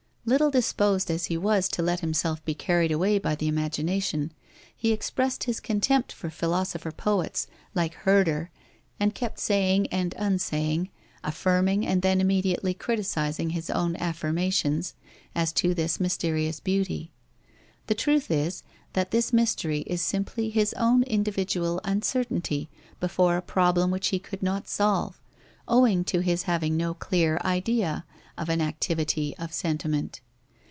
Little 0.23 0.51
disposed 0.51 1.09
as 1.09 1.25
he 1.25 1.35
was 1.35 1.67
to 1.69 1.81
let 1.81 2.01
himself 2.01 2.45
be 2.45 2.53
carried 2.53 2.91
away 2.91 3.17
by 3.17 3.33
the 3.33 3.47
imagination, 3.47 4.31
he 4.77 4.91
expressed 4.91 5.45
his 5.45 5.59
contempt 5.59 6.11
for 6.13 6.29
philosopher 6.29 6.91
poets 6.91 7.47
like 7.73 7.95
Herder, 7.95 8.51
and 8.99 9.15
kept 9.15 9.39
saying 9.39 9.87
and 9.87 10.13
unsaying, 10.19 10.91
affirming 11.23 11.87
and 11.87 12.03
then 12.03 12.21
immediately 12.21 12.75
criticizing 12.75 13.49
his 13.49 13.71
own 13.71 13.95
affirmations 13.95 14.93
as 15.33 15.51
to 15.53 15.73
this 15.73 15.99
mysterious 15.99 16.59
beauty. 16.59 17.11
The 17.87 17.95
truth 17.95 18.29
is 18.29 18.61
that 18.93 19.09
this 19.09 19.33
mystery 19.33 19.79
is 19.87 20.03
simply 20.03 20.51
his 20.51 20.73
own 20.75 21.01
individual 21.03 21.81
uncertainty 21.83 22.69
before 22.99 23.37
a 23.37 23.41
problem 23.41 23.89
which 23.89 24.09
he 24.09 24.19
could 24.19 24.43
not 24.43 24.67
solve, 24.67 25.19
owing 25.67 26.03
to 26.03 26.19
his 26.19 26.43
having 26.43 26.77
no 26.77 26.93
clear 26.93 27.39
idea 27.43 28.05
of 28.37 28.49
an 28.49 28.59
activity 28.61 29.37
of 29.37 29.53
sentiment. 29.53 30.19